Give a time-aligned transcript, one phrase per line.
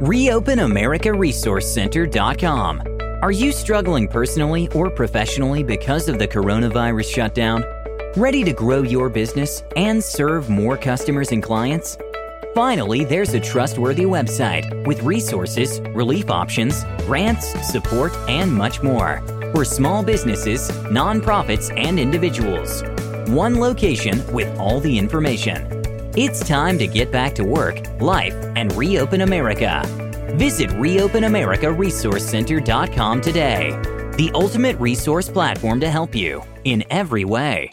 [0.00, 2.82] ReopenAmericaResourceCenter.com.
[3.22, 7.64] Are you struggling personally or professionally because of the coronavirus shutdown?
[8.14, 11.96] Ready to grow your business and serve more customers and clients?
[12.54, 19.64] Finally, there's a trustworthy website with resources, relief options, grants, support, and much more for
[19.64, 22.82] small businesses, nonprofits, and individuals.
[23.28, 25.75] One location with all the information.
[26.16, 29.82] It's time to get back to work, life, and reopen America.
[30.36, 33.72] Visit ReopenAmericaResourceCenter.com today.
[34.16, 37.70] The ultimate resource platform to help you in every way.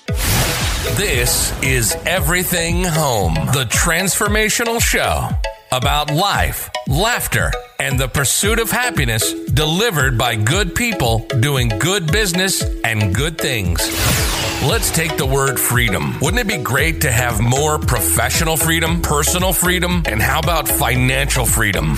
[0.98, 5.30] This is Everything Home, the transformational show
[5.74, 12.64] about life, laughter, and the pursuit of happiness delivered by good people doing good business
[12.84, 13.80] and good things.
[14.64, 16.20] Let's take the word freedom.
[16.20, 21.46] Wouldn't it be great to have more professional freedom, personal freedom, and how about financial
[21.46, 21.98] freedom?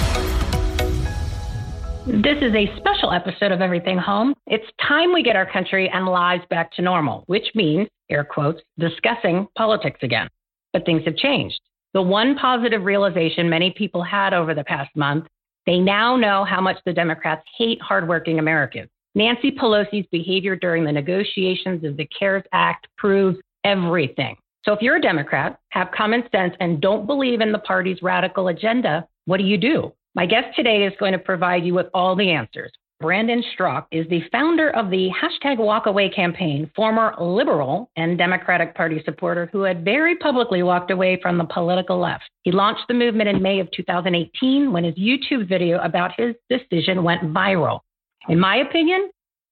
[2.13, 4.33] This is a special episode of Everything Home.
[4.45, 8.61] It's time we get our country and lives back to normal, which means, air quotes,
[8.77, 10.27] discussing politics again.
[10.73, 11.57] But things have changed.
[11.93, 15.27] The one positive realization many people had over the past month
[15.65, 18.89] they now know how much the Democrats hate hardworking Americans.
[19.15, 24.35] Nancy Pelosi's behavior during the negotiations of the CARES Act proves everything.
[24.65, 28.49] So if you're a Democrat, have common sense, and don't believe in the party's radical
[28.49, 29.93] agenda, what do you do?
[30.13, 32.71] My guest today is going to provide you with all the answers.
[32.99, 39.01] Brandon Straka is the founder of the hashtag walkaway campaign, former liberal and Democratic Party
[39.05, 42.25] supporter who had very publicly walked away from the political left.
[42.43, 47.03] He launched the movement in May of 2018 when his YouTube video about his decision
[47.03, 47.79] went viral.
[48.27, 49.09] In my opinion,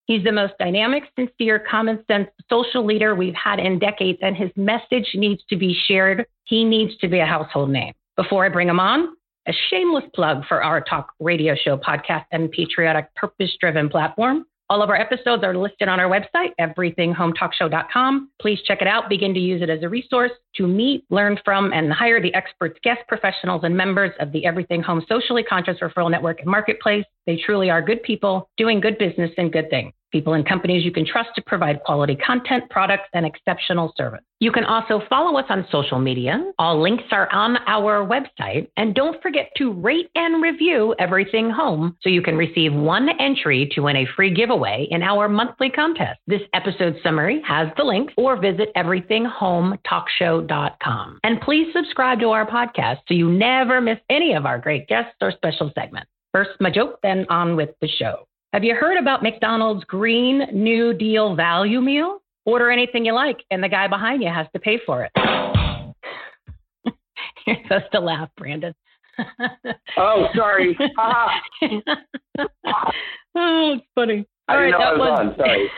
[0.08, 4.52] he's the most dynamic, sincere, common sense social leader we've had in decades, and his
[4.58, 6.26] message needs to be shared.
[6.44, 7.94] He needs to be a household name.
[8.16, 9.16] Before I bring him on,
[9.48, 14.46] a shameless plug for our talk radio show podcast and patriotic purpose driven platform.
[14.72, 18.30] All of our episodes are listed on our website, everythinghometalkshow.com.
[18.40, 19.10] Please check it out.
[19.10, 22.78] Begin to use it as a resource to meet, learn from, and hire the experts,
[22.84, 27.06] guest professionals, and members of the Everything Home Socially Conscious Referral Network and Marketplace.
[27.26, 30.92] They truly are good people doing good business and good things people and companies you
[30.92, 34.22] can trust to provide quality content, products, and exceptional service.
[34.42, 36.42] You can also follow us on social media.
[36.58, 38.70] All links are on our website.
[38.78, 43.70] And don't forget to rate and review Everything Home so you can receive one entry
[43.74, 46.22] to win a free giveaway in our monthly contest.
[46.26, 51.20] This episode summary has the link or visit everythinghometalkshow.com.
[51.24, 55.18] And please subscribe to our podcast so you never miss any of our great guests
[55.22, 56.10] or special segments.
[56.32, 58.29] First, my joke, then on with the show.
[58.52, 62.24] Have you heard about McDonald's Green New Deal value meal?
[62.46, 65.12] Order anything you like, and the guy behind you has to pay for it.
[67.46, 68.74] You're supposed to laugh, Brandon.
[69.98, 70.76] oh, sorry.
[70.98, 71.28] oh,
[73.36, 74.26] it's funny.
[74.48, 75.36] All right, that was, on.
[75.38, 75.70] Sorry.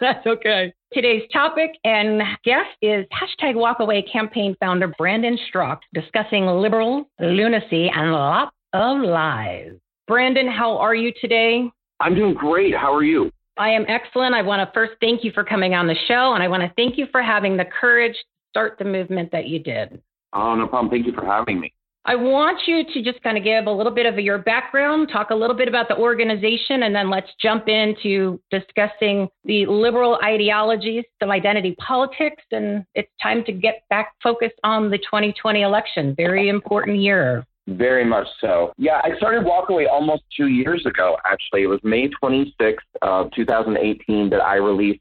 [0.00, 0.72] That's okay.
[0.92, 8.10] Today's topic and guest is hashtag walkaway campaign founder Brandon Straka discussing liberal lunacy and
[8.10, 9.70] lots of lies.
[10.08, 11.70] Brandon, how are you today?
[12.00, 12.74] I'm doing great.
[12.74, 13.30] How are you?
[13.56, 14.34] I am excellent.
[14.34, 16.72] I want to first thank you for coming on the show, and I want to
[16.76, 20.00] thank you for having the courage to start the movement that you did.
[20.32, 20.90] Oh, no problem.
[20.90, 21.72] Thank you for having me.
[22.04, 25.28] I want you to just kind of give a little bit of your background, talk
[25.28, 31.04] a little bit about the organization, and then let's jump into discussing the liberal ideologies,
[31.20, 36.14] some identity politics, and it's time to get back focused on the 2020 election.
[36.16, 37.44] Very important year.
[37.68, 38.72] Very much so.
[38.78, 41.64] Yeah, I started Walkaway almost two years ago, actually.
[41.64, 45.00] It was May 26th of 2018 that I released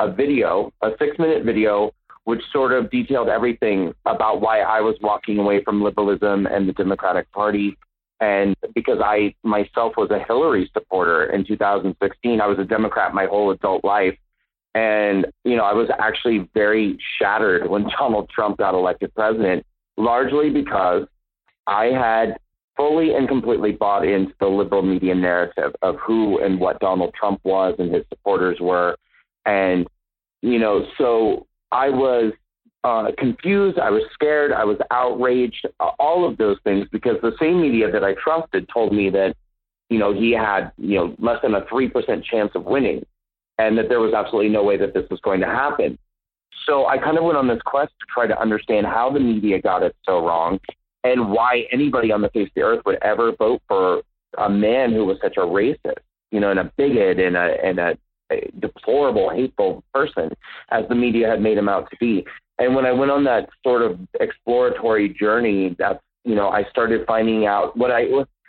[0.00, 1.92] a video, a six minute video,
[2.24, 6.72] which sort of detailed everything about why I was walking away from liberalism and the
[6.72, 7.76] Democratic Party
[8.20, 13.26] And because I myself was a Hillary supporter in 2016, I was a Democrat my
[13.26, 14.18] whole adult life.
[14.74, 19.64] And, you know, I was actually very shattered when Donald Trump got elected president,
[19.96, 21.06] largely because
[21.70, 22.36] I had
[22.76, 27.40] fully and completely bought into the liberal media narrative of who and what Donald Trump
[27.44, 28.96] was and his supporters were.
[29.46, 29.86] And,
[30.42, 32.32] you know, so I was
[32.82, 35.66] uh, confused, I was scared, I was outraged,
[35.98, 39.36] all of those things because the same media that I trusted told me that,
[39.88, 43.04] you know, he had, you know, less than a 3% chance of winning
[43.58, 45.98] and that there was absolutely no way that this was going to happen.
[46.66, 49.60] So I kind of went on this quest to try to understand how the media
[49.60, 50.58] got it so wrong
[51.04, 54.02] and why anybody on the face of the earth would ever vote for
[54.38, 55.94] a man who was such a racist,
[56.30, 57.98] you know, and a bigot and a, and a,
[58.30, 60.30] a deplorable, hateful person
[60.70, 62.24] as the media had made him out to be.
[62.58, 67.06] And when I went on that sort of exploratory journey, that's you know, I started
[67.06, 68.04] finding out what I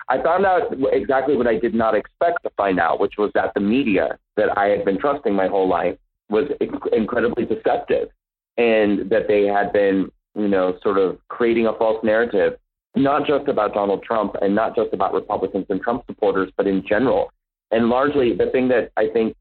[0.09, 3.53] I found out exactly what I did not expect to find out, which was that
[3.53, 5.97] the media that I had been trusting my whole life
[6.29, 8.09] was inc- incredibly deceptive,
[8.57, 12.53] and that they had been, you know, sort of creating a false narrative,
[12.95, 16.83] not just about Donald Trump and not just about Republicans and Trump supporters, but in
[16.87, 17.31] general.
[17.71, 19.35] And largely, the thing that I think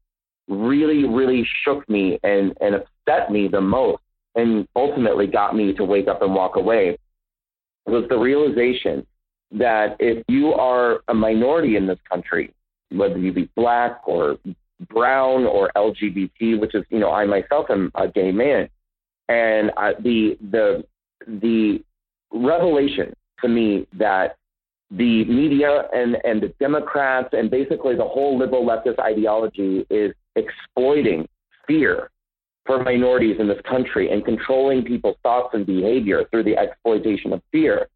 [0.47, 4.01] really, really shook me and, and upset me the most
[4.35, 6.97] and ultimately got me to wake up and walk away
[7.85, 9.05] was the realization
[9.51, 12.53] that if you are a minority in this country,
[12.89, 14.37] whether you be black or
[14.89, 18.69] brown or LGBT, which is, you know, I myself am a gay man,
[19.31, 20.83] and I, the the
[21.25, 21.83] the
[22.33, 24.37] revelation to me that
[24.91, 31.27] the media and and the Democrats and basically the whole liberal leftist ideology is exploiting
[31.67, 32.09] fear
[32.65, 37.41] for minorities in this country and controlling people's thoughts and behavior through the exploitation of
[37.51, 37.87] fear,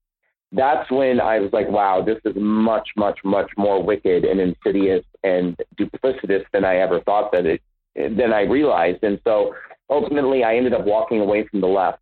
[0.51, 5.03] that's when I was like, wow, this is much, much, much more wicked and insidious
[5.23, 7.61] and duplicitous than I ever thought that it,
[7.95, 9.03] than I realized.
[9.03, 9.53] And so
[9.89, 11.99] ultimately, I ended up walking away from the left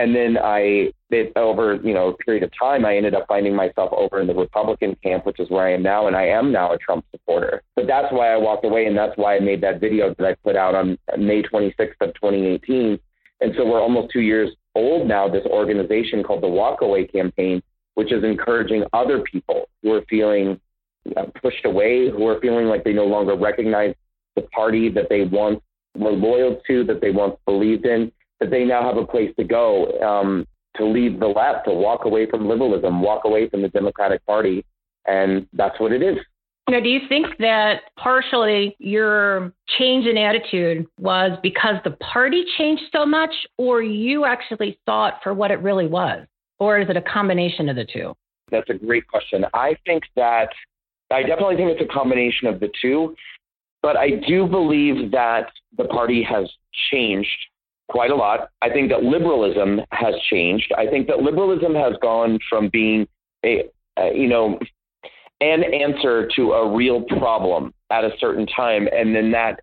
[0.00, 3.54] and then I, it, over you know a period of time, I ended up finding
[3.54, 6.50] myself over in the Republican camp, which is where I am now, and I am
[6.50, 7.62] now a Trump supporter.
[7.76, 10.34] But that's why I walked away, and that's why I made that video that I
[10.42, 12.98] put out on May 26th of 2018.
[13.42, 15.28] And so we're almost two years old now.
[15.28, 17.62] This organization called the Walkaway Campaign,
[17.94, 20.58] which is encouraging other people who are feeling
[21.14, 23.94] uh, pushed away, who are feeling like they no longer recognize
[24.34, 25.60] the party that they once
[25.96, 29.44] were loyal to, that they once believed in that they now have a place to
[29.44, 30.46] go um,
[30.76, 34.64] to leave the left, to walk away from liberalism, walk away from the Democratic Party,
[35.06, 36.16] and that's what it is.
[36.68, 42.84] Now, do you think that partially your change in attitude was because the party changed
[42.92, 46.26] so much, or you actually saw it for what it really was?
[46.60, 48.14] Or is it a combination of the two?
[48.50, 49.44] That's a great question.
[49.52, 50.50] I think that
[51.10, 53.16] I definitely think it's a combination of the two,
[53.82, 56.50] but I do believe that the party has
[56.90, 57.28] changed
[57.88, 58.50] quite a lot.
[58.62, 60.72] I think that liberalism has changed.
[60.76, 63.06] I think that liberalism has gone from being
[63.44, 63.64] a,
[64.14, 64.58] you know,
[65.40, 69.58] an answer to a real problem at a certain time, and then that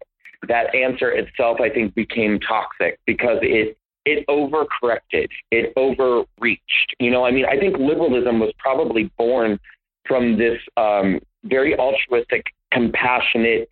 [0.47, 6.95] that answer itself, I think, became toxic because it it overcorrected, it overreached.
[6.99, 9.59] You know, I mean, I think liberalism was probably born
[10.07, 13.69] from this um, very altruistic, compassionate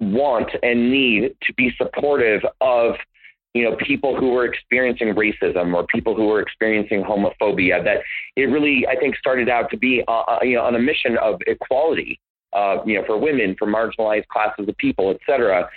[0.00, 2.94] want and need to be supportive of
[3.54, 7.82] you know, people who were experiencing racism or people who were experiencing homophobia.
[7.82, 7.98] That
[8.36, 11.18] it really, I think, started out to be, uh, uh, you know, on a mission
[11.18, 12.20] of equality,
[12.52, 15.68] uh, you know, for women, for marginalized classes of people, et cetera.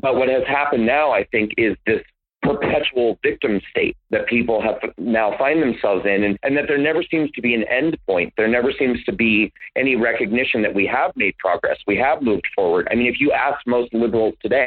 [0.00, 2.00] But what has happened now, I think, is this
[2.42, 7.02] perpetual victim state that people have now find themselves in and, and that there never
[7.02, 10.86] seems to be an end point there never seems to be any recognition that we
[10.86, 14.66] have made progress we have moved forward i mean if you ask most liberals today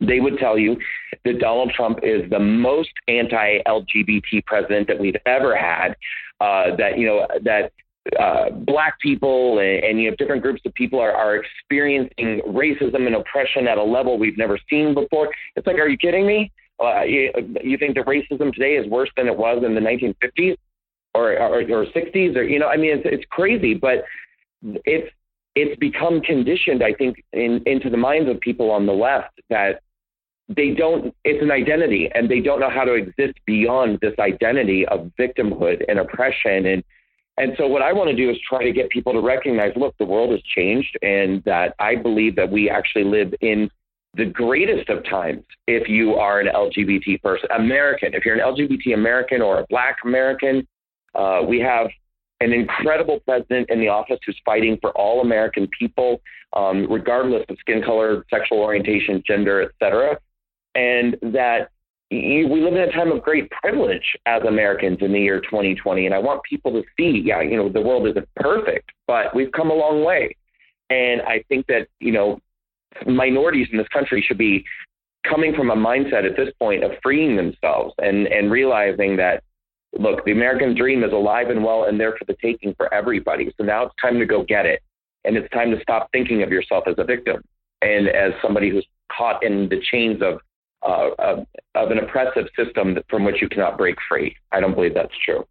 [0.00, 0.76] they would tell you
[1.24, 5.94] that Donald Trump is the most anti-LGBT president that we've ever had.
[6.40, 7.70] Uh, that you know that
[8.18, 13.06] uh, black people and, and, you know different groups of people are, are experiencing racism
[13.06, 15.28] and oppression at a level we've never seen before.
[15.56, 16.50] It's like, are you kidding me?
[16.82, 17.30] Uh, you,
[17.62, 20.56] you think that racism today is worse than it was in the 1950s
[21.14, 24.04] or, or, or 60s or you know I mean it's, it's crazy, but
[24.62, 25.10] it's
[25.56, 29.82] it's become conditioned, I think, in, into the minds of people on the left that
[30.48, 34.86] they don't it's an identity and they don't know how to exist beyond this identity
[34.88, 36.66] of victimhood and oppression.
[36.66, 36.84] And
[37.36, 39.96] and so what I want to do is try to get people to recognize look
[39.98, 43.70] the world has changed and that I believe that we actually live in
[44.14, 48.94] the greatest of times if you are an LGBT person American if you're an LGBT
[48.94, 50.66] American or a black American
[51.14, 51.88] uh, we have
[52.40, 56.20] an incredible president in the office who's fighting for all American people,
[56.54, 60.18] um, regardless of skin color, sexual orientation, gender, etc.
[60.74, 61.70] And that
[62.10, 66.06] we live in a time of great privilege as Americans in the year 2020.
[66.06, 69.52] And I want people to see, yeah, you know, the world isn't perfect, but we've
[69.52, 70.34] come a long way.
[70.88, 72.40] And I think that, you know,
[73.06, 74.64] minorities in this country should be
[75.28, 79.42] coming from a mindset at this point of freeing themselves and, and realizing that,
[79.98, 83.52] look, the American dream is alive and well and there for the taking for everybody.
[83.58, 84.82] So now it's time to go get it.
[85.24, 87.42] And it's time to stop thinking of yourself as a victim
[87.82, 90.40] and as somebody who's caught in the chains of,
[90.82, 94.34] uh, of, of an oppressive system from which you cannot break free.
[94.52, 95.44] I don't believe that's true.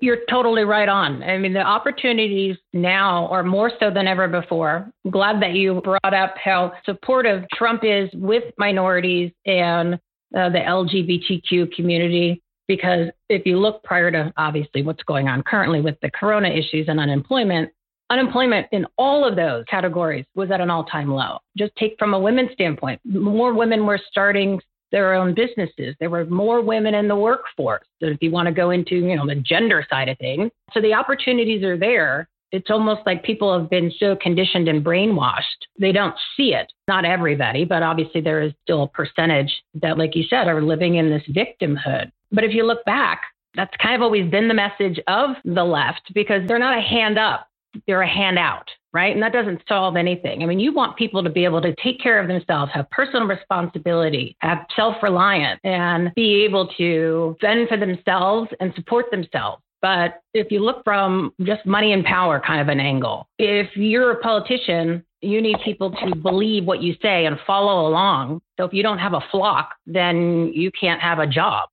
[0.00, 1.22] You're totally right on.
[1.22, 4.90] I mean, the opportunities now are more so than ever before.
[5.10, 9.94] Glad that you brought up how supportive Trump is with minorities and
[10.36, 12.42] uh, the LGBTQ community.
[12.68, 16.86] Because if you look prior to obviously what's going on currently with the corona issues
[16.88, 17.70] and unemployment,
[18.08, 21.38] unemployment in all of those categories was at an all time low.
[21.56, 24.60] Just take from a women's standpoint, more women were starting
[24.92, 25.96] their own businesses.
[25.98, 27.86] There were more women in the workforce.
[28.00, 30.50] So if you want to go into, you know, the gender side of things.
[30.72, 32.28] So the opportunities are there.
[32.52, 35.40] It's almost like people have been so conditioned and brainwashed.
[35.80, 36.70] They don't see it.
[36.86, 40.96] Not everybody, but obviously there is still a percentage that, like you said, are living
[40.96, 42.12] in this victimhood.
[42.30, 43.22] But if you look back,
[43.54, 47.18] that's kind of always been the message of the left because they're not a hand
[47.18, 47.48] up,
[47.86, 49.14] they're a handout right?
[49.14, 50.42] And that doesn't solve anything.
[50.42, 53.26] I mean, you want people to be able to take care of themselves, have personal
[53.26, 59.62] responsibility, have self reliance, and be able to fend for themselves and support themselves.
[59.80, 64.12] But if you look from just money and power kind of an angle, if you're
[64.12, 68.40] a politician, you need people to believe what you say and follow along.
[68.58, 71.68] So if you don't have a flock, then you can't have a job.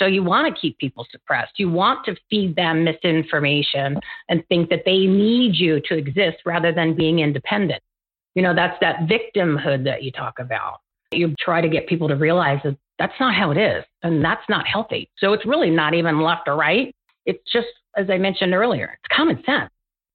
[0.00, 1.52] So you want to keep people suppressed.
[1.58, 3.98] You want to feed them misinformation
[4.30, 7.82] and think that they need you to exist rather than being independent.
[8.34, 10.80] You know, that's that victimhood that you talk about.
[11.12, 14.48] You try to get people to realize that that's not how it is and that's
[14.48, 15.10] not healthy.
[15.18, 16.94] So it's really not even left or right.
[17.26, 19.70] It's just, as I mentioned earlier, it's common sense.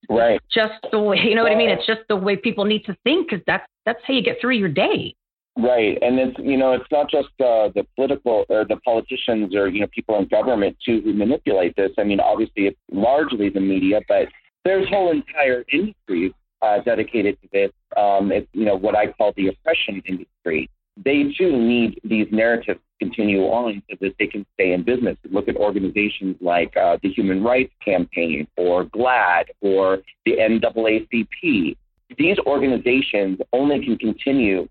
[0.10, 0.40] Right.
[0.52, 1.70] Just the way, you know what I mean?
[1.70, 4.56] It's just the way people need to think because that's, that's how you get through
[4.56, 5.16] your day.
[5.58, 9.70] Right, and it's you know it's not just uh, the political or the politicians or
[9.70, 11.92] you know people in government too who manipulate this.
[11.98, 14.28] I mean, obviously it's largely the media, but
[14.66, 17.72] there's whole entire industries uh, dedicated to this.
[17.96, 20.70] Um, it's you know what I call the oppression industry.
[20.98, 25.16] They too need these narratives to continue on so that they can stay in business.
[25.30, 31.78] Look at organizations like uh, the Human Rights Campaign or GLAAD or the NAACP.
[32.18, 34.68] These organizations only can continue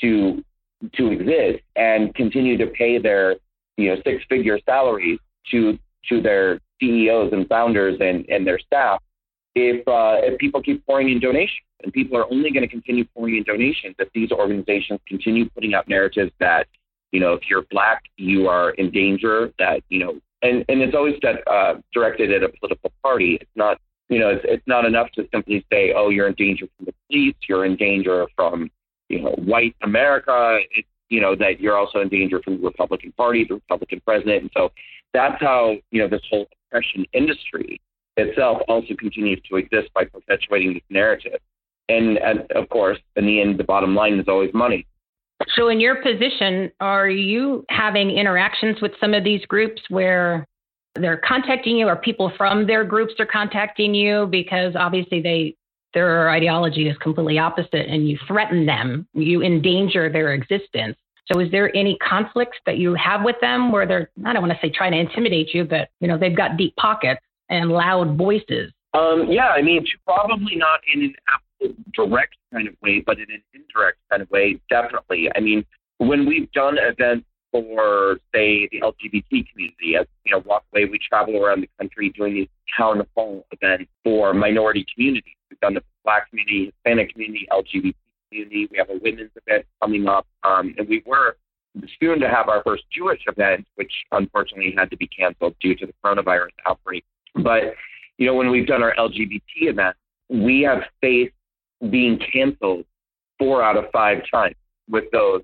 [0.00, 0.42] to
[0.94, 3.36] to exist and continue to pay their
[3.76, 5.18] you know six figure salaries
[5.50, 9.00] to to their CEOs and founders and, and their staff.
[9.54, 13.04] If uh, if people keep pouring in donations and people are only going to continue
[13.14, 16.66] pouring in donations if these organizations continue putting out narratives that
[17.12, 20.94] you know if you're black you are in danger that you know and and it's
[20.94, 23.38] always that, uh, directed at a political party.
[23.40, 26.66] It's not you know it's, it's not enough to simply say oh you're in danger
[26.76, 28.70] from the police you're in danger from
[29.08, 33.12] you know, white America, it, you know, that you're also in danger from the Republican
[33.12, 34.42] Party, the Republican president.
[34.42, 34.72] And so
[35.12, 37.80] that's how, you know, this whole oppression industry
[38.16, 41.38] itself also continues to exist by perpetuating this narrative.
[41.88, 44.86] And, and of course, in the end, the bottom line is always money.
[45.56, 50.46] So, in your position, are you having interactions with some of these groups where
[50.94, 55.56] they're contacting you, or people from their groups are contacting you because obviously they
[55.94, 60.96] their ideology is completely opposite and you threaten them, you endanger their existence.
[61.30, 64.52] So is there any conflicts that you have with them where they're, I don't want
[64.52, 68.16] to say trying to intimidate you, but you know, they've got deep pockets and loud
[68.16, 68.72] voices?
[68.94, 73.26] Um, yeah, I mean, probably not in an absolute direct kind of way, but in
[73.30, 75.30] an indirect kind of way, definitely.
[75.34, 75.64] I mean,
[75.98, 81.36] when we've done events for, say, the LGBT community, as you know, Walkaway, we travel
[81.36, 85.34] around the country doing these town hall events for minority communities.
[85.50, 87.94] We've done the Black community, Hispanic community, LGBT
[88.30, 88.68] community.
[88.70, 91.36] We have a women's event coming up, um, and we were
[92.00, 95.86] soon to have our first Jewish event, which unfortunately had to be canceled due to
[95.86, 97.04] the coronavirus outbreak.
[97.34, 97.74] But
[98.18, 99.96] you know, when we've done our LGBT event,
[100.28, 101.34] we have faced
[101.90, 102.84] being canceled
[103.38, 104.54] four out of five times
[104.88, 105.42] with those,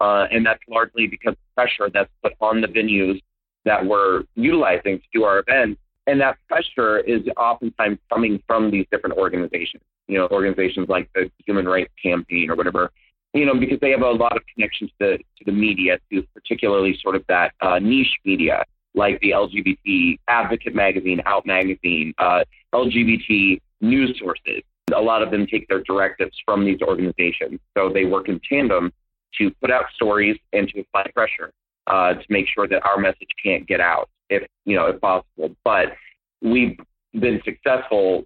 [0.00, 3.20] uh, and that's largely because of pressure that's put on the venues
[3.64, 8.86] that we're utilizing to do our events and that pressure is oftentimes coming from these
[8.90, 12.92] different organizations, you know, organizations like the Human Rights Campaign or whatever,
[13.34, 16.96] you know, because they have a lot of connections to, to the media, to particularly
[17.02, 23.60] sort of that uh, niche media, like the LGBT Advocate magazine, Out magazine, uh, LGBT
[23.80, 24.62] news sources.
[24.94, 27.58] A lot of them take their directives from these organizations.
[27.76, 28.92] So they work in tandem
[29.38, 31.52] to put out stories and to apply pressure
[31.86, 35.54] uh, to make sure that our message can't get out, if you know, if possible.
[35.64, 35.94] But
[36.42, 36.78] we've
[37.12, 38.24] been successful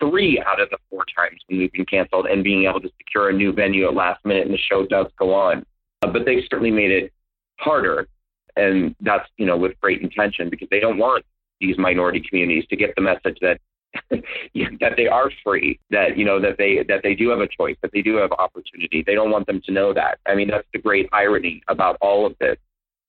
[0.00, 3.30] three out of the four times when we've been canceled and being able to secure
[3.30, 5.64] a new venue at last minute and the show does go on.
[6.02, 7.12] Uh, but they've certainly made it
[7.58, 8.08] harder.
[8.56, 11.24] And that's, you know, with great intention because they don't want
[11.60, 13.60] these minority communities to get the message that
[14.10, 17.76] that they are free, that you know that they that they do have a choice,
[17.82, 19.02] that they do have opportunity.
[19.06, 20.18] They don't want them to know that.
[20.26, 22.56] I mean, that's the great irony about all of this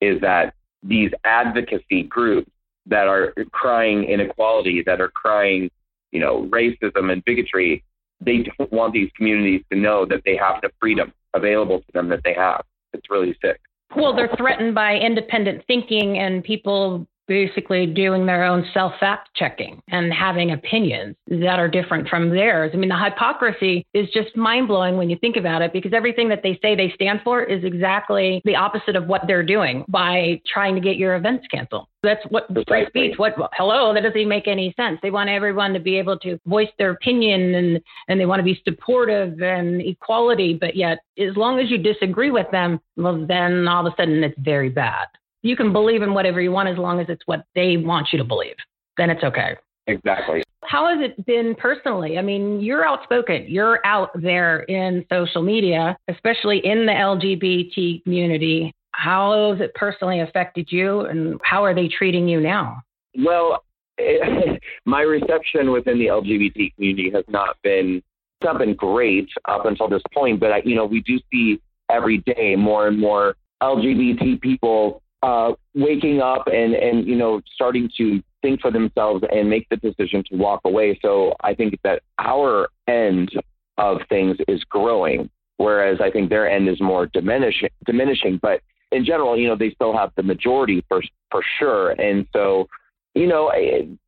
[0.02, 2.52] is that these advocacy groups
[2.86, 5.70] that are crying inequality, that are crying,
[6.12, 7.84] you know, racism and bigotry,
[8.20, 12.10] they don't want these communities to know that they have the freedom available to them
[12.10, 12.64] that they have.
[12.94, 13.60] It's really sick.
[13.96, 19.82] Well, they're threatened by independent thinking and people basically doing their own self fact checking
[19.90, 22.72] and having opinions that are different from theirs.
[22.74, 26.30] I mean, the hypocrisy is just mind blowing when you think about it because everything
[26.30, 30.42] that they say they stand for is exactly the opposite of what they're doing by
[30.52, 31.88] trying to get your events canceled.
[32.04, 33.14] That's what free speech.
[33.18, 33.94] What hello?
[33.94, 35.00] That doesn't even make any sense.
[35.02, 38.44] They want everyone to be able to voice their opinion and and they want to
[38.44, 43.68] be supportive and equality, but yet as long as you disagree with them, well then
[43.68, 45.08] all of a sudden it's very bad
[45.44, 48.18] you can believe in whatever you want as long as it's what they want you
[48.18, 48.56] to believe.
[48.98, 49.56] Then it's okay.
[49.88, 50.44] Exactly.
[50.64, 52.18] How has it been personally?
[52.18, 53.46] I mean, you're outspoken.
[53.48, 58.74] You're out there in social media, especially in the LGBT community.
[58.94, 62.82] How has it personally affected you and how are they treating you now?
[63.24, 63.64] Well,
[63.98, 69.66] it, my reception within the LGBT community has not been it's not been great up
[69.66, 73.36] until this point, but I, you know, we do see every day more and more
[73.62, 79.50] LGBT people uh, waking up and and you know starting to think for themselves and
[79.50, 81.00] make the decision to walk away.
[81.02, 83.32] So I think that our end
[83.78, 87.70] of things is growing, whereas I think their end is more diminishing.
[87.86, 88.62] Diminishing, but
[88.92, 92.68] in general, you know, they still have the majority for for sure, and so
[93.16, 93.50] you know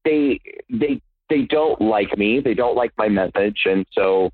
[0.03, 4.29] they they they don't like me, they don't like my message, and so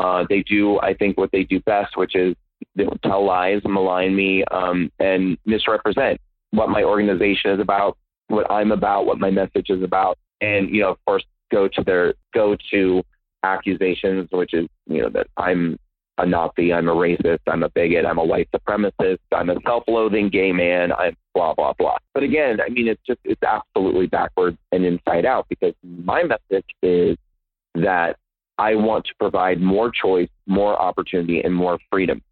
[0.00, 2.34] uh, they do I think what they do best, which is
[2.74, 6.20] they'll tell lies, malign me, um, and misrepresent
[6.54, 7.96] what my organization is about,
[8.28, 11.84] what I'm about, what my message is about, and you know, of course, go to
[11.84, 13.02] their go to
[13.42, 15.78] accusations, which is you know that I'm
[16.18, 20.28] a Nazi, I'm a racist, I'm a bigot, I'm a white supremacist, I'm a self-loathing
[20.28, 21.98] gay man, I'm blah blah blah.
[22.14, 26.68] But again, I mean, it's just it's absolutely backwards and inside out because my message
[26.82, 27.16] is
[27.74, 28.16] that
[28.58, 32.22] I want to provide more choice, more opportunity, and more freedom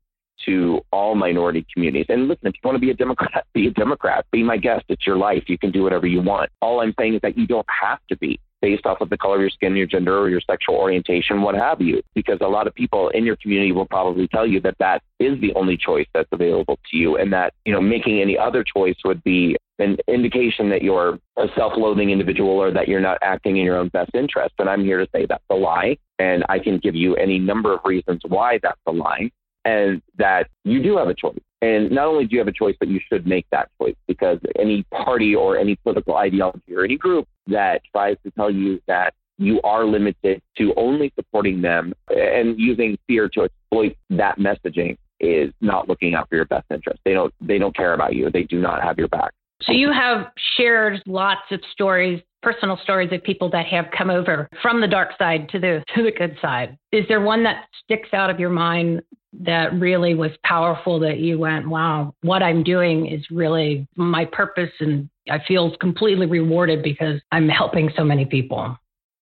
[0.46, 2.06] to all minority communities.
[2.08, 4.24] And listen, if you want to be a Democrat, be a Democrat.
[4.32, 4.84] Be my guest.
[4.88, 5.44] It's your life.
[5.46, 6.50] You can do whatever you want.
[6.60, 9.34] All I'm saying is that you don't have to be based off of the color
[9.34, 12.00] of your skin, your gender, or your sexual orientation, what have you.
[12.14, 15.38] Because a lot of people in your community will probably tell you that that is
[15.40, 18.96] the only choice that's available to you, and that you know making any other choice
[19.04, 23.64] would be an indication that you're a self-loathing individual or that you're not acting in
[23.64, 24.54] your own best interest.
[24.60, 27.74] And I'm here to say that's a lie, and I can give you any number
[27.74, 29.30] of reasons why that's a lie
[29.64, 31.38] and that you do have a choice.
[31.60, 34.38] And not only do you have a choice, but you should make that choice because
[34.58, 39.14] any party or any political ideology or any group that tries to tell you that
[39.38, 45.52] you are limited to only supporting them and using fear to exploit that messaging is
[45.60, 47.00] not looking out for your best interest.
[47.04, 48.28] They don't they don't care about you.
[48.30, 49.32] They do not have your back.
[49.62, 54.48] So you have shared lots of stories, personal stories of people that have come over
[54.60, 56.76] from the dark side to the to the good side.
[56.90, 59.02] Is there one that sticks out of your mind
[59.40, 64.70] that really was powerful that you went, wow, what I'm doing is really my purpose
[64.80, 68.76] and I feel completely rewarded because I'm helping so many people?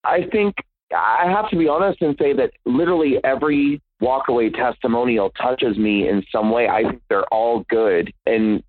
[0.04, 0.56] I think
[0.96, 6.22] I have to be honest and say that literally every walkaway testimonial touches me in
[6.32, 6.68] some way.
[6.68, 8.12] I think they're all good.
[8.26, 8.62] And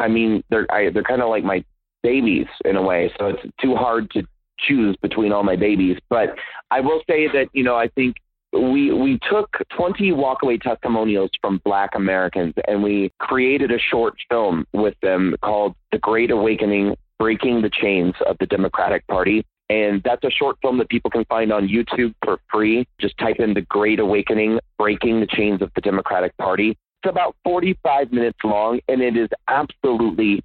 [0.00, 1.62] I mean, they're, I, they're kind of like my
[2.02, 3.12] babies in a way.
[3.18, 4.22] So it's too hard to
[4.58, 5.98] choose between all my babies.
[6.10, 6.30] But
[6.70, 8.16] I will say that, you know, I think
[8.60, 14.66] we we took 20 walkaway testimonials from black Americans and we created a short film
[14.72, 19.44] with them called The Great Awakening Breaking the Chains of the Democratic Party.
[19.70, 22.86] And that's a short film that people can find on YouTube for free.
[23.00, 26.70] Just type in The Great Awakening Breaking the Chains of the Democratic Party.
[26.70, 30.42] It's about 45 minutes long and it is absolutely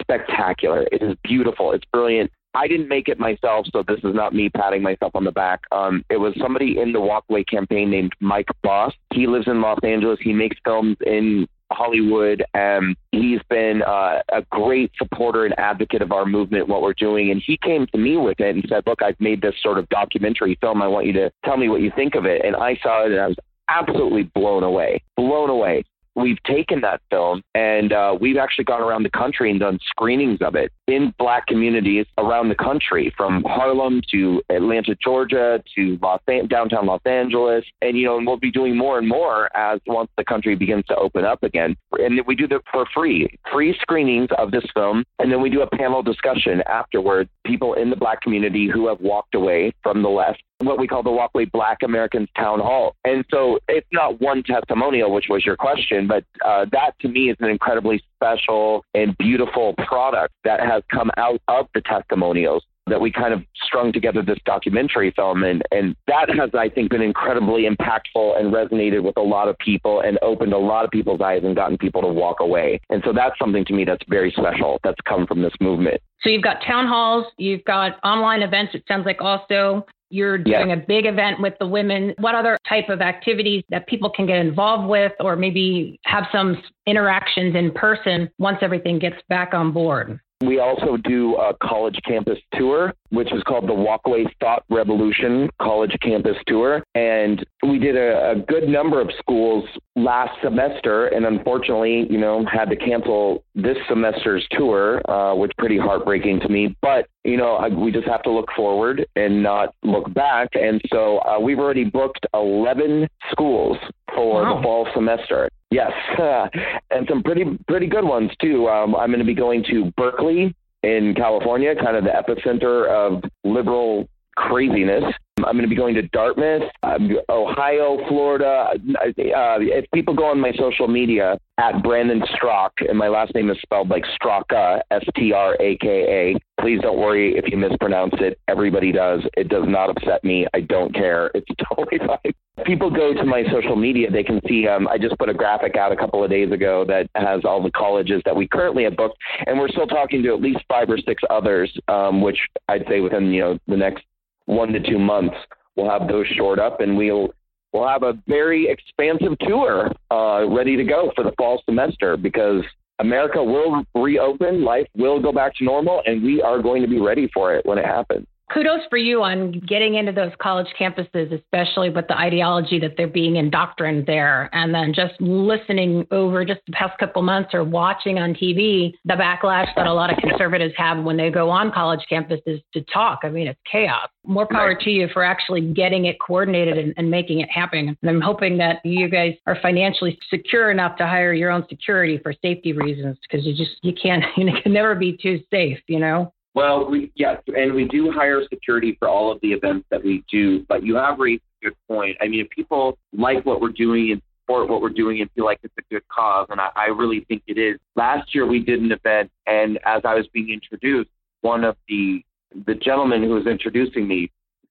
[0.00, 0.86] spectacular.
[0.92, 1.72] It is beautiful.
[1.72, 2.30] It's brilliant.
[2.56, 5.60] I didn't make it myself, so this is not me patting myself on the back.
[5.72, 8.94] Um, it was somebody in the Walkaway campaign named Mike Boss.
[9.12, 10.18] He lives in Los Angeles.
[10.22, 12.42] He makes films in Hollywood.
[12.54, 17.30] And he's been uh, a great supporter and advocate of our movement, what we're doing.
[17.30, 19.86] And he came to me with it and said, Look, I've made this sort of
[19.90, 20.80] documentary film.
[20.80, 22.42] I want you to tell me what you think of it.
[22.42, 23.36] And I saw it and I was
[23.68, 25.84] absolutely blown away, blown away
[26.16, 30.38] we've taken that film and uh, we've actually gone around the country and done screenings
[30.40, 36.20] of it in black communities around the country, from Harlem to Atlanta, Georgia, to Los
[36.48, 40.08] downtown Los Angeles, and you know, and we'll be doing more and more as once
[40.16, 41.76] the country begins to open up again.
[41.92, 45.62] And we do that for free, free screenings of this film, and then we do
[45.62, 47.28] a panel discussion afterward.
[47.44, 51.02] People in the black community who have walked away from the left what we call
[51.02, 52.96] the Walkaway Black Americans Town Hall.
[53.04, 57.30] And so it's not one testimonial, which was your question, but uh, that to me
[57.30, 63.00] is an incredibly special and beautiful product that has come out of the testimonials that
[63.00, 67.02] we kind of strung together this documentary film and and that has I think been
[67.02, 71.20] incredibly impactful and resonated with a lot of people and opened a lot of people's
[71.20, 72.80] eyes and gotten people to walk away.
[72.90, 76.00] And so that's something to me that's very special that's come from this movement.
[76.22, 80.72] So you've got town halls, you've got online events it sounds like also you're doing
[80.72, 82.14] a big event with the women.
[82.18, 86.62] What other type of activities that people can get involved with, or maybe have some
[86.86, 90.20] interactions in person once everything gets back on board?
[90.42, 95.96] We also do a college campus tour, which is called the Walkaway Thought Revolution College
[96.02, 96.82] Campus Tour.
[96.94, 102.44] And we did a, a, good number of schools last semester, and unfortunately, you know,
[102.44, 106.76] had to cancel this semester's tour, uh, which pretty heartbreaking to me.
[106.82, 110.50] But you know, I, we just have to look forward and not look back.
[110.52, 113.78] And so uh, we've already booked 11 schools
[114.16, 114.56] for wow.
[114.56, 115.48] the fall semester.
[115.70, 115.92] Yes,
[116.90, 118.68] and some pretty pretty good ones too.
[118.68, 123.22] Um, I'm going to be going to Berkeley in California, kind of the epicenter of
[123.44, 125.04] liberal craziness.
[125.38, 128.70] I'm going to be going to Dartmouth, um, Ohio, Florida.
[128.72, 133.50] Uh, if people go on my social media at Brandon Straka, and my last name
[133.50, 136.62] is spelled like Straka, S T R A K A.
[136.62, 138.38] Please don't worry if you mispronounce it.
[138.48, 139.20] Everybody does.
[139.36, 140.46] It does not upset me.
[140.54, 141.30] I don't care.
[141.34, 142.32] It's totally fine.
[142.64, 144.10] People go to my social media.
[144.10, 144.66] They can see.
[144.66, 147.62] Um, I just put a graphic out a couple of days ago that has all
[147.62, 150.88] the colleges that we currently have booked, and we're still talking to at least five
[150.88, 154.04] or six others, um, which I'd say within you know the next
[154.46, 155.36] one to two months,
[155.76, 157.28] we'll have those shored up and we'll
[157.72, 162.62] we'll have a very expansive tour uh, ready to go for the fall semester because
[162.98, 166.98] America will reopen, life will go back to normal, and we are going to be
[166.98, 171.32] ready for it when it happens kudos for you on getting into those college campuses,
[171.32, 174.48] especially with the ideology that they're being indoctrined there.
[174.52, 179.14] And then just listening over just the past couple months or watching on TV the
[179.14, 183.20] backlash that a lot of conservatives have when they go on college campuses to talk.
[183.24, 184.08] I mean, it's chaos.
[184.24, 184.80] More power right.
[184.80, 187.96] to you for actually getting it coordinated and, and making it happen.
[188.00, 192.18] And I'm hoping that you guys are financially secure enough to hire your own security
[192.22, 195.98] for safety reasons because you just, you can't, you can never be too safe, you
[195.98, 196.32] know?
[196.56, 200.24] Well, we, yes, and we do hire security for all of the events that we
[200.32, 200.64] do.
[200.70, 202.16] But you have raised a good point.
[202.18, 205.44] I mean, if people like what we're doing and support what we're doing and feel
[205.44, 207.78] like it's a good cause, and I, I really think it is.
[207.94, 211.10] Last year we did an event, and as I was being introduced,
[211.42, 212.22] one of the
[212.64, 214.30] the gentleman who was introducing me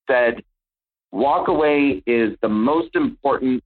[0.10, 0.43] said,
[1.13, 3.63] "Walkaway is the most important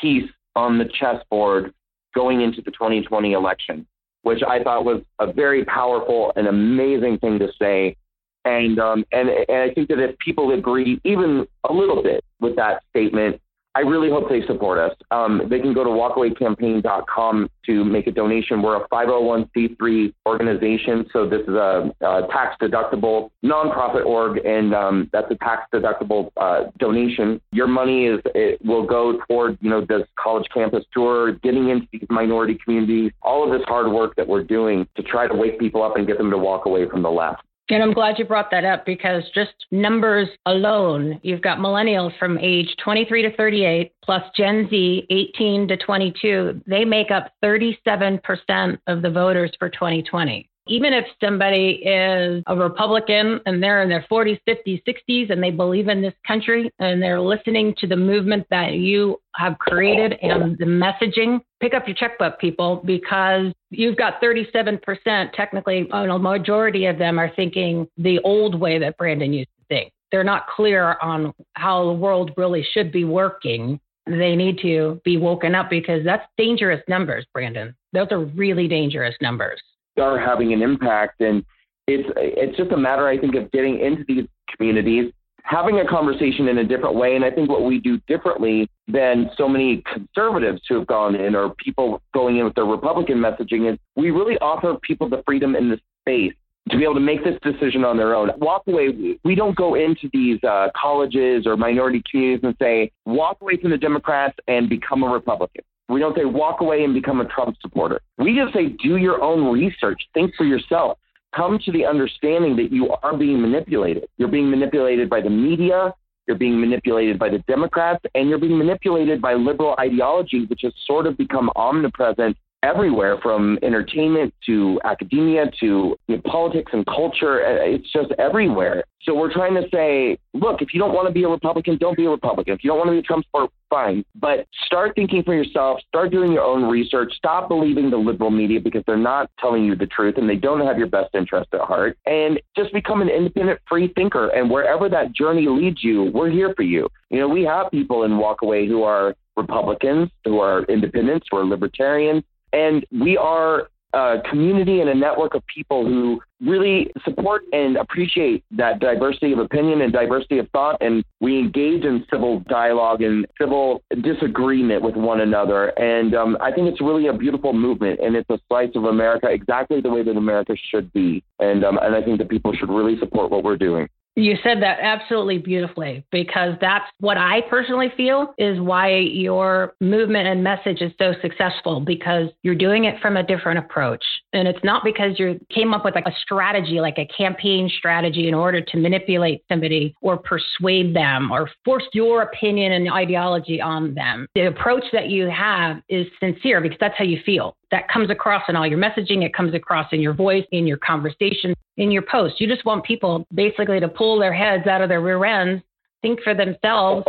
[0.00, 1.72] piece on the chessboard
[2.16, 3.86] going into the 2020 election."
[4.22, 7.96] Which I thought was a very powerful and amazing thing to say.
[8.44, 12.56] And um, and and I think that if people agree even a little bit with
[12.56, 13.40] that statement,
[13.76, 14.96] I really hope they support us.
[15.12, 18.62] Um, they can go to walkawaycampaign.com to make a donation.
[18.62, 25.08] We're a 501c3 organization, so this is a, a tax deductible nonprofit org, and um,
[25.12, 27.40] that's a tax deductible uh, donation.
[27.52, 31.86] Your money is it will go toward you know this college campus tour, getting into
[31.92, 35.60] these minority communities, all of this hard work that we're doing to try to wake
[35.60, 37.42] people up and get them to walk away from the left.
[37.70, 42.36] And I'm glad you brought that up because just numbers alone, you've got millennials from
[42.38, 46.62] age 23 to 38 plus Gen Z 18 to 22.
[46.66, 53.40] They make up 37% of the voters for 2020 even if somebody is a Republican
[53.44, 57.20] and they're in their 40s, 50s, 60s, and they believe in this country and they're
[57.20, 62.38] listening to the movement that you have created and the messaging, pick up your checkbook,
[62.38, 65.32] people, because you've got 37%.
[65.32, 69.64] Technically, oh, a majority of them are thinking the old way that Brandon used to
[69.74, 69.92] think.
[70.12, 73.80] They're not clear on how the world really should be working.
[74.06, 77.74] They need to be woken up because that's dangerous numbers, Brandon.
[77.92, 79.60] Those are really dangerous numbers
[80.00, 81.20] are having an impact.
[81.20, 81.44] And
[81.86, 86.48] it's it's just a matter, I think, of getting into these communities, having a conversation
[86.48, 87.16] in a different way.
[87.16, 91.34] And I think what we do differently than so many conservatives who have gone in
[91.34, 95.54] or people going in with their Republican messaging is we really offer people the freedom
[95.54, 96.34] in the space
[96.68, 98.30] to be able to make this decision on their own.
[98.36, 99.18] Walk away.
[99.24, 103.70] We don't go into these uh, colleges or minority communities and say, walk away from
[103.70, 105.64] the Democrats and become a Republican.
[105.90, 108.00] We don't say walk away and become a Trump supporter.
[108.16, 110.98] We just say do your own research, think for yourself,
[111.34, 114.06] come to the understanding that you are being manipulated.
[114.16, 115.92] You're being manipulated by the media,
[116.26, 120.72] you're being manipulated by the Democrats, and you're being manipulated by liberal ideology, which has
[120.86, 127.44] sort of become omnipresent everywhere from entertainment to academia to you know, politics and culture.
[127.44, 128.84] Uh, it's just everywhere.
[129.02, 131.96] So we're trying to say, look, if you don't want to be a Republican, don't
[131.96, 132.52] be a Republican.
[132.52, 134.04] If you don't want to be a Trump supporter, fine.
[134.14, 135.80] But start thinking for yourself.
[135.88, 137.14] Start doing your own research.
[137.14, 140.60] Stop believing the liberal media because they're not telling you the truth and they don't
[140.66, 141.96] have your best interest at heart.
[142.04, 144.28] And just become an independent, free thinker.
[144.28, 146.88] And wherever that journey leads you, we're here for you.
[147.08, 151.44] You know, we have people in Walkaway who are Republicans, who are independents, who are
[151.44, 157.76] libertarians, and we are a community and a network of people who really support and
[157.76, 160.76] appreciate that diversity of opinion and diversity of thought.
[160.80, 165.68] And we engage in civil dialogue and civil disagreement with one another.
[165.78, 168.00] And um, I think it's really a beautiful movement.
[168.00, 171.22] And it's a slice of America exactly the way that America should be.
[171.40, 173.88] And, um, and I think that people should really support what we're doing.
[174.16, 180.26] You said that absolutely beautifully because that's what I personally feel is why your movement
[180.26, 184.04] and message is so successful because you're doing it from a different approach.
[184.32, 188.28] And it's not because you came up with like a strategy, like a campaign strategy
[188.28, 193.94] in order to manipulate somebody or persuade them or force your opinion and ideology on
[193.94, 194.26] them.
[194.34, 198.42] The approach that you have is sincere because that's how you feel that comes across
[198.48, 199.24] in all your messaging.
[199.24, 202.40] It comes across in your voice, in your conversation, in your posts.
[202.40, 205.62] You just want people basically to pull their heads out of their rear ends,
[206.02, 207.06] think for themselves,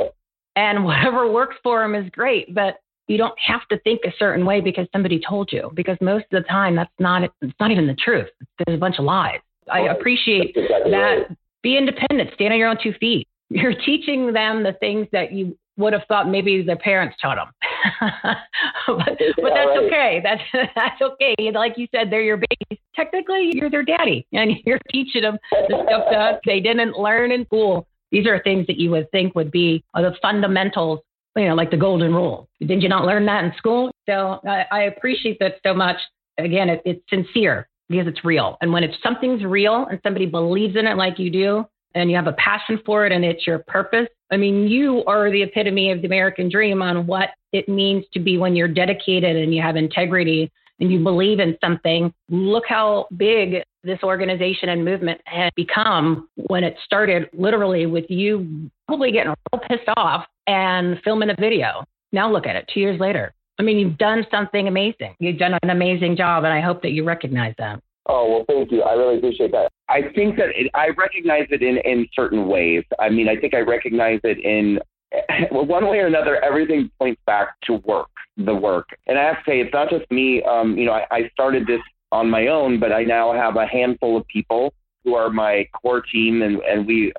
[0.55, 2.53] and whatever works for them is great.
[2.53, 5.71] But you don't have to think a certain way because somebody told you.
[5.73, 8.29] Because most of the time, that's not it's not even the truth.
[8.65, 9.39] There's a bunch of lies.
[9.71, 11.35] I appreciate that.
[11.61, 12.31] Be independent.
[12.33, 13.27] Stand on your own two feet.
[13.49, 17.47] You're teaching them the things that you would have thought maybe their parents taught them.
[18.01, 18.37] but,
[19.37, 20.21] but that's okay.
[20.23, 20.41] That's
[20.75, 21.35] that's okay.
[21.53, 22.79] Like you said, they're your babies.
[22.95, 27.45] Technically, you're their daddy, and you're teaching them the stuff that they didn't learn in
[27.45, 27.87] school.
[28.11, 30.99] These are things that you would think would be the fundamentals,
[31.35, 32.49] you know, like the golden rule.
[32.59, 33.91] Did you not learn that in school?
[34.07, 35.97] So I, I appreciate that so much.
[36.37, 38.57] Again, it, it's sincere because it's real.
[38.61, 42.15] And when it's something's real and somebody believes in it like you do, and you
[42.15, 45.91] have a passion for it and it's your purpose, I mean, you are the epitome
[45.91, 49.61] of the American dream on what it means to be when you're dedicated and you
[49.61, 52.13] have integrity and you believe in something.
[52.29, 58.69] Look how big this organization and movement has become when it started literally with you
[58.87, 61.83] probably getting real pissed off and filming a video.
[62.11, 63.33] Now look at it two years later.
[63.59, 65.15] I mean, you've done something amazing.
[65.19, 67.81] You've done an amazing job, and I hope that you recognize that.
[68.07, 68.81] Oh, well, thank you.
[68.81, 69.71] I really appreciate that.
[69.89, 72.83] I think that it, I recognize it in, in certain ways.
[72.99, 74.79] I mean, I think I recognize it in
[75.51, 78.87] well, one way or another, everything points back to work, the work.
[79.07, 80.41] And I have to say, it's not just me.
[80.43, 83.65] Um, you know, I, I started this on my own, but I now have a
[83.65, 87.11] handful of people who are my core team, and, and we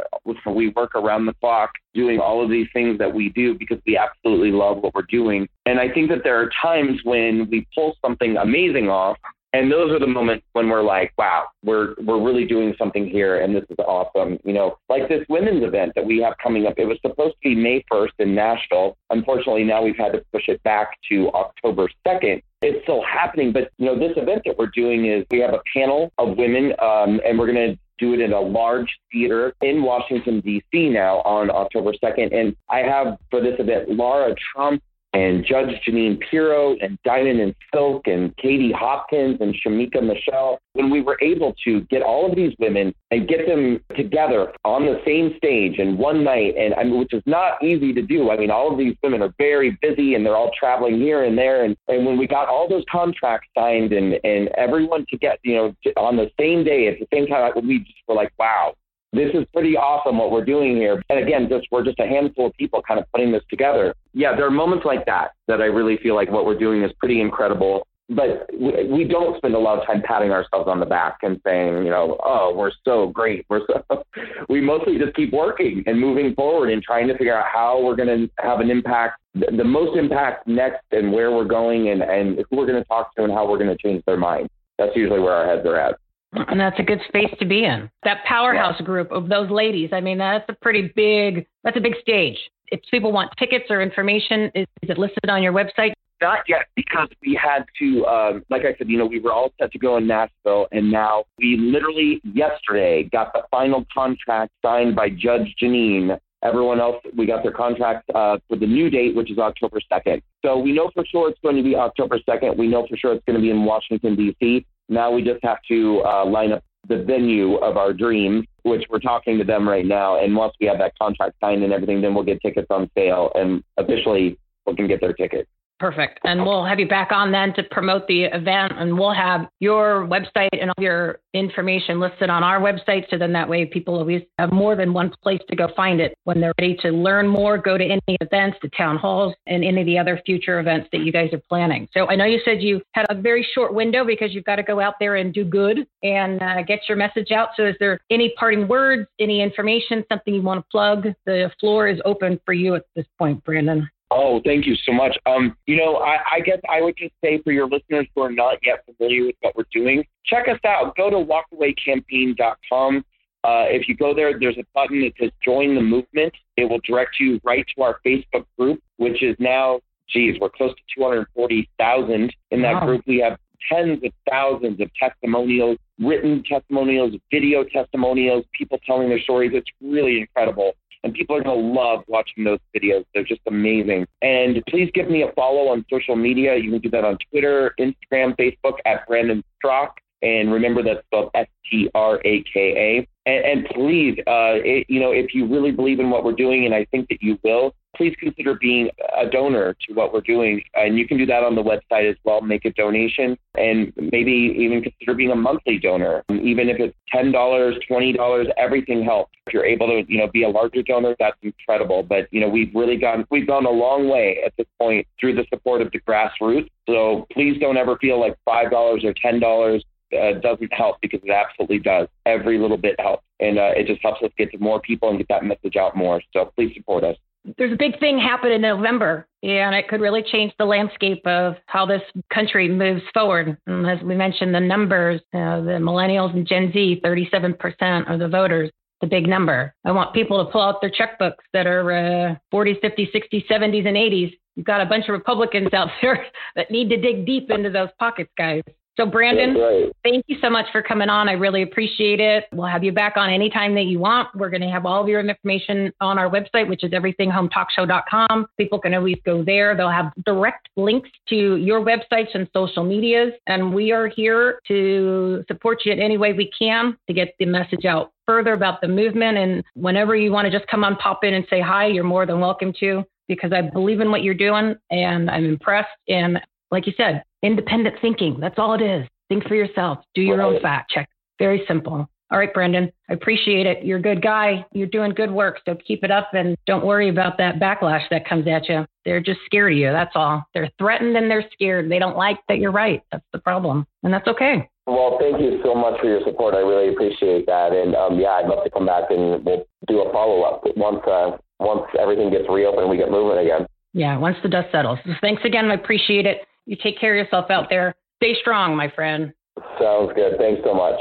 [0.47, 3.97] we work around the clock doing all of these things that we do because we
[3.97, 5.49] absolutely love what we're doing.
[5.66, 9.16] And I think that there are times when we pull something amazing off,
[9.52, 13.40] and those are the moments when we're like, wow, we're we're really doing something here,
[13.40, 14.38] and this is awesome.
[14.44, 16.74] You know, like this women's event that we have coming up.
[16.78, 18.96] It was supposed to be May 1st in Nashville.
[19.10, 22.42] Unfortunately, now we've had to push it back to October 2nd.
[22.62, 25.60] It's still happening, but you know, this event that we're doing is we have a
[25.74, 29.82] panel of women, um, and we're going to do it in a large theater in
[29.82, 30.88] Washington, D.C.
[30.88, 32.34] now on October 2nd.
[32.34, 34.82] And I have for this event Laura Trump,
[35.12, 40.90] and Judge Jeanine Pirro and Diamond and Silk and Katie Hopkins and Shemeka Michelle, when
[40.90, 45.01] we were able to get all of these women and get them together on the
[45.05, 48.31] same stage in one night, and I mean, which is not easy to do.
[48.31, 51.37] I mean, all of these women are very busy and they're all traveling here and
[51.37, 51.64] there.
[51.64, 55.55] And, and when we got all those contracts signed and, and everyone to get, you
[55.55, 58.75] know, on the same day at the same time, we just were like, wow,
[59.12, 61.03] this is pretty awesome what we're doing here.
[61.11, 63.94] And again, just we're just a handful of people kind of putting this together.
[64.14, 66.90] Yeah, there are moments like that that I really feel like what we're doing is
[66.98, 67.87] pretty incredible.
[68.09, 71.40] But we we don't spend a lot of time patting ourselves on the back and
[71.46, 73.46] saying, you know, oh, we're so great.
[73.51, 74.05] We're so.
[74.48, 77.96] we mostly just keep working and moving forward and trying to figure out how we're
[77.96, 82.38] going to have an impact, the most impact next, and where we're going, and and
[82.51, 84.51] who we're going to talk to, and how we're going to change their mind.
[84.79, 85.96] That's usually where our heads are at.
[86.33, 87.90] And that's a good space to be in.
[88.05, 88.87] That powerhouse yeah.
[88.87, 89.90] group of those ladies.
[89.92, 92.38] I mean, that's a pretty big, that's a big stage.
[92.68, 95.92] If people want tickets or information, is, is it listed on your website?
[96.23, 99.53] Not yet, because we had to, um, like I said, you know, we were all
[99.61, 104.95] set to go in Nashville, and now we literally yesterday got the final contract signed
[104.95, 109.31] by Judge Jeanine Everyone else, we got their contracts uh, for the new date, which
[109.31, 110.23] is October 2nd.
[110.45, 112.57] So we know for sure it's going to be October 2nd.
[112.57, 114.66] We know for sure it's going to be in Washington, D.C.
[114.88, 118.99] Now we just have to uh, line up the venue of our dreams, which we're
[118.99, 120.23] talking to them right now.
[120.23, 123.31] And once we have that contract signed and everything, then we'll get tickets on sale
[123.35, 125.49] and officially we can get their tickets.
[125.83, 126.21] Perfect.
[126.23, 130.07] And we'll have you back on then to promote the event, and we'll have your
[130.07, 133.11] website and all your information listed on our website.
[133.11, 136.14] So then that way people always have more than one place to go find it
[136.23, 139.81] when they're ready to learn more, go to any events, the town halls, and any
[139.81, 141.88] of the other future events that you guys are planning.
[141.92, 144.62] So I know you said you had a very short window because you've got to
[144.62, 147.49] go out there and do good and uh, get your message out.
[147.57, 151.09] So is there any parting words, any information, something you want to plug?
[151.27, 153.88] The floor is open for you at this point, Brandon.
[154.14, 155.16] Oh, thank you so much.
[155.25, 158.31] Um, you know, I, I guess I would just say for your listeners who are
[158.31, 160.94] not yet familiar with what we're doing, check us out.
[160.96, 163.05] Go to walkawaycampaign.com.
[163.44, 166.35] Uh, if you go there, there's a button that says join the movement.
[166.59, 170.75] It will direct you right to our Facebook group, which is now, geez, we're close
[170.75, 172.85] to 240,000 in that wow.
[172.85, 173.03] group.
[173.07, 173.38] We have
[173.70, 179.53] tens of thousands of testimonials, written testimonials, video testimonials, people telling their stories.
[179.55, 183.04] It's really incredible and people are going to love watching those videos.
[183.14, 184.06] They're just amazing.
[184.22, 186.56] And please give me a follow on social media.
[186.56, 189.92] You can do that on Twitter, Instagram, Facebook at Brandon Straka.
[190.22, 193.08] And remember that's spelled S T R A K A.
[193.24, 196.64] And, and please, uh, it, you know, if you really believe in what we're doing,
[196.64, 200.62] and I think that you will, please consider being a donor to what we're doing.
[200.74, 202.40] And you can do that on the website as well.
[202.40, 206.24] Make a donation and maybe even consider being a monthly donor.
[206.30, 209.32] Even if it's $10, $20, everything helps.
[209.46, 212.02] If you're able to, you know, be a larger donor, that's incredible.
[212.02, 215.35] But, you know, we've really gone, we've gone a long way at this point through
[215.35, 216.68] the support of the grassroots.
[216.88, 219.82] So please don't ever feel like $5 or $10
[220.12, 222.09] uh, doesn't help because it absolutely does.
[222.27, 223.25] Every little bit helps.
[223.40, 225.96] And uh, it just helps us get to more people and get that message out
[225.96, 226.22] more.
[226.33, 227.16] So please support us
[227.59, 231.55] there's a big thing happening in November, and it could really change the landscape of
[231.66, 233.57] how this country moves forward.
[233.66, 238.29] And as we mentioned, the numbers, uh, the millennials and Gen Z, 37% of the
[238.29, 238.70] voters,
[239.01, 239.75] the big number.
[239.85, 243.87] I want people to pull out their checkbooks that are uh, 40s, 50s, 60s, 70s,
[243.88, 244.33] and 80s.
[244.55, 247.88] You've got a bunch of Republicans out there that need to dig deep into those
[247.98, 248.62] pockets, guys.
[248.98, 249.92] So, Brandon, right.
[250.05, 251.26] thank you so much for coming on.
[251.26, 252.44] I really appreciate it.
[252.52, 254.28] We'll have you back on anytime that you want.
[254.35, 258.46] We're going to have all of your information on our website, which is everythinghometalkshow.com.
[258.59, 259.74] People can always go there.
[259.74, 263.33] They'll have direct links to your websites and social medias.
[263.46, 267.46] And we are here to support you in any way we can to get the
[267.46, 269.38] message out further about the movement.
[269.38, 272.26] And whenever you want to just come on, pop in and say hi, you're more
[272.26, 275.88] than welcome to because I believe in what you're doing and I'm impressed.
[276.09, 276.38] And
[276.72, 278.38] like you said, independent thinking.
[278.40, 279.06] That's all it is.
[279.28, 279.98] Think for yourself.
[280.14, 281.08] Do your own fact check.
[281.38, 282.08] Very simple.
[282.32, 283.85] All right, Brendan, I appreciate it.
[283.85, 284.64] You're a good guy.
[284.72, 285.61] You're doing good work.
[285.66, 288.87] So keep it up and don't worry about that backlash that comes at you.
[289.04, 289.92] They're just scared of you.
[289.92, 290.42] That's all.
[290.54, 291.90] They're threatened and they're scared.
[291.90, 293.02] They don't like that you're right.
[293.12, 293.87] That's the problem.
[294.02, 294.66] And that's okay.
[294.87, 296.54] Well, thank you so much for your support.
[296.54, 297.72] I really appreciate that.
[297.72, 301.02] And um, yeah, I'd love to come back and we'll do a follow up once
[301.06, 303.66] uh, once everything gets reopened and we get moving again.
[303.92, 304.98] Yeah, once the dust settles.
[305.20, 305.70] Thanks again.
[305.70, 306.38] I appreciate it.
[306.66, 307.94] You take care of yourself out there.
[308.22, 309.33] Stay strong, my friend.
[309.81, 310.38] Sounds good.
[310.38, 311.01] Thanks so much.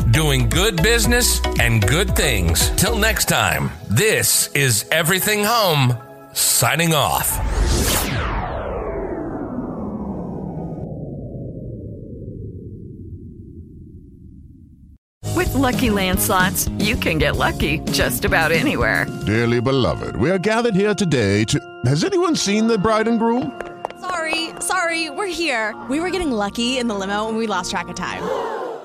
[0.11, 2.69] doing good business and good things.
[2.71, 5.95] Till next time, this is Everything Home,
[6.33, 7.39] signing off.
[15.35, 19.07] With Lucky Land slots, you can get lucky just about anywhere.
[19.25, 21.59] Dearly beloved, we are gathered here today to.
[21.85, 23.59] Has anyone seen the bride and groom?
[23.99, 25.75] Sorry, sorry, we're here.
[25.89, 28.60] We were getting lucky in the limo and we lost track of time.